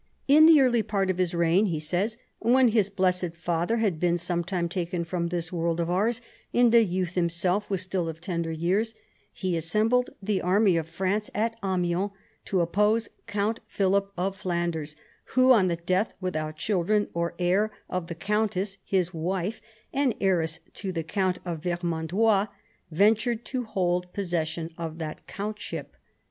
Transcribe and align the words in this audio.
"In 0.27 0.47
the 0.47 0.59
early 0.61 0.81
part 0.81 1.11
of 1.11 1.19
his 1.19 1.35
reign," 1.35 1.67
he 1.67 1.79
says, 1.79 2.17
"when 2.39 2.69
his 2.69 2.89
blessed 2.89 3.35
father 3.35 3.77
had 3.77 3.99
been 3.99 4.17
some 4.17 4.43
time 4.43 4.67
taken 4.67 5.03
from 5.03 5.27
this 5.27 5.53
world 5.53 5.79
of 5.79 5.91
ours 5.91 6.21
and 6.51 6.71
the 6.71 6.83
youth 6.83 7.13
himself 7.13 7.69
was 7.69 7.83
still 7.83 8.09
of 8.09 8.19
tender 8.19 8.51
years, 8.51 8.95
he 9.31 9.55
assembled 9.55 10.09
the 10.19 10.41
army 10.41 10.75
of 10.75 10.87
France 10.89 11.29
at 11.35 11.55
Amiens 11.63 12.09
to 12.45 12.61
oppose 12.61 13.09
Count 13.27 13.59
Philip 13.67 14.11
of 14.17 14.35
Flanders, 14.35 14.95
who, 15.35 15.51
on 15.51 15.67
the 15.67 15.75
death, 15.75 16.15
without 16.19 16.57
children 16.57 17.07
or 17.13 17.35
heir, 17.37 17.69
of 17.87 18.07
the 18.07 18.15
countess, 18.15 18.79
his 18.83 19.13
wife, 19.13 19.61
and 19.93 20.15
heiress 20.19 20.61
to 20.73 20.91
the 20.91 21.03
count 21.03 21.37
of 21.45 21.61
Vermandois, 21.61 22.47
ventured 22.89 23.45
to 23.45 23.65
hold 23.65 24.11
possession 24.13 24.71
of 24.79 24.97
that 24.97 25.27
countship. 25.27 25.95